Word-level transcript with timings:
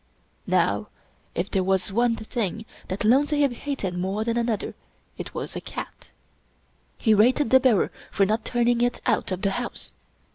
Now, 0.47 0.87
if 1.35 1.51
there 1.51 1.63
was 1.63 1.93
one 1.93 2.15
thing 2.15 2.65
that 2.87 3.03
Lone 3.03 3.27
Sahib 3.27 3.51
hated 3.51 3.95
more 3.95 4.23
than 4.23 4.35
another 4.35 4.73
it 5.15 5.35
was 5.35 5.55
a 5.55 5.61
cat. 5.61 6.09
He 6.97 7.13
rated 7.13 7.51
the 7.51 7.59
bearer 7.59 7.91
for 8.11 8.25
not 8.25 8.43
turning 8.43 8.81
it 8.81 8.99
out 9.05 9.31
of 9.31 9.43
the 9.43 9.51
house. 9.51 9.93